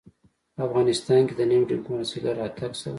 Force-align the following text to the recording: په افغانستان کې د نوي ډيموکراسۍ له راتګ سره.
په 0.55 0.61
افغانستان 0.67 1.21
کې 1.27 1.33
د 1.37 1.41
نوي 1.51 1.65
ډيموکراسۍ 1.69 2.19
له 2.25 2.31
راتګ 2.39 2.71
سره. 2.81 2.89